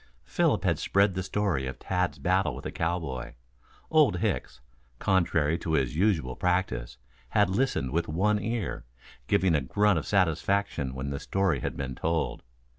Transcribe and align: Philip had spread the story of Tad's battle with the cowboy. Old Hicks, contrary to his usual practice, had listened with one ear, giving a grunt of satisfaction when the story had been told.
Philip 0.23 0.63
had 0.63 0.79
spread 0.79 1.13
the 1.13 1.21
story 1.21 1.67
of 1.67 1.77
Tad's 1.77 2.17
battle 2.17 2.55
with 2.55 2.63
the 2.63 2.71
cowboy. 2.71 3.35
Old 3.91 4.17
Hicks, 4.17 4.59
contrary 4.97 5.59
to 5.59 5.73
his 5.73 5.95
usual 5.95 6.35
practice, 6.35 6.97
had 7.29 7.51
listened 7.51 7.91
with 7.91 8.07
one 8.07 8.39
ear, 8.41 8.83
giving 9.27 9.53
a 9.53 9.61
grunt 9.61 9.99
of 9.99 10.07
satisfaction 10.07 10.95
when 10.95 11.11
the 11.11 11.19
story 11.19 11.59
had 11.59 11.77
been 11.77 11.93
told. 11.93 12.41